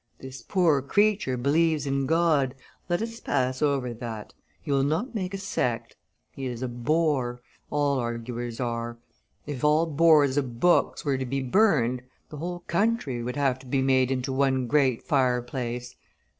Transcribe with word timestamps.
This 0.17 0.41
poor 0.41 0.81
creature 0.81 1.37
believes 1.37 1.85
in 1.85 2.07
God, 2.07 2.55
let 2.89 3.03
us 3.03 3.19
pass 3.19 3.61
over 3.61 3.93
that; 3.93 4.33
he 4.59 4.71
will 4.71 4.81
not 4.81 5.13
make 5.13 5.31
a 5.31 5.37
sect. 5.37 5.95
He 6.31 6.47
is 6.47 6.63
a 6.63 6.67
bore; 6.67 7.39
all 7.69 7.99
arguers 7.99 8.59
are. 8.59 8.97
If 9.45 9.63
all 9.63 9.85
bores 9.85 10.37
of 10.37 10.59
books 10.59 11.05
were 11.05 11.19
to 11.19 11.25
be 11.27 11.43
burned, 11.43 12.01
the 12.29 12.37
whole 12.37 12.61
country 12.61 13.21
would 13.21 13.35
have 13.35 13.59
to 13.59 13.67
be 13.67 13.83
made 13.83 14.09
into 14.09 14.33
one 14.33 14.65
great 14.65 15.03
fireplace. 15.03 15.93